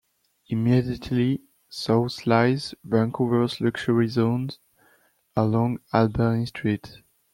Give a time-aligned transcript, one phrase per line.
[0.47, 4.49] Immediately south lies Vancouver's Luxury Zone
[5.35, 7.03] along Alberni Street.